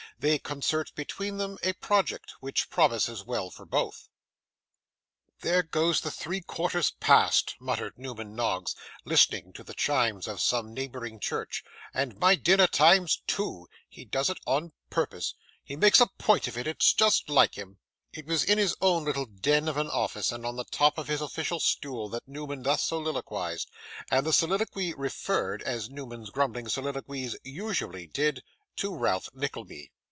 [0.19, 4.07] They concert between them a Project, which promises well for both
[5.39, 10.75] 'There go the three quarters past!' muttered Newman Noggs, listening to the chimes of some
[10.75, 13.67] neighbouring church 'and my dinner time's two.
[13.89, 15.33] He does it on purpose.
[15.63, 16.67] He makes a point of it.
[16.67, 17.79] It's just like him.'
[18.13, 21.07] It was in his own little den of an office and on the top of
[21.07, 23.71] his official stool that Newman thus soliloquised;
[24.11, 28.43] and the soliloquy referred, as Newman's grumbling soliloquies usually did,
[28.75, 29.91] to Ralph Nickleby.